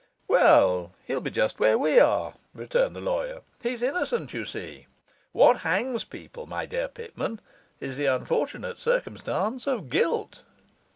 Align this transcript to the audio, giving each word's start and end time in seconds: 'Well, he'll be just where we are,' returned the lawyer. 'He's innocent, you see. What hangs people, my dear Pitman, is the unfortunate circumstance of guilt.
'Well, 0.27 0.93
he'll 1.05 1.21
be 1.21 1.29
just 1.29 1.59
where 1.59 1.77
we 1.77 1.99
are,' 1.99 2.33
returned 2.55 2.95
the 2.95 2.99
lawyer. 3.01 3.43
'He's 3.61 3.83
innocent, 3.83 4.33
you 4.33 4.45
see. 4.47 4.87
What 5.31 5.57
hangs 5.57 6.05
people, 6.05 6.47
my 6.47 6.65
dear 6.65 6.87
Pitman, 6.87 7.39
is 7.79 7.97
the 7.97 8.07
unfortunate 8.07 8.79
circumstance 8.79 9.67
of 9.67 9.91
guilt. 9.91 10.41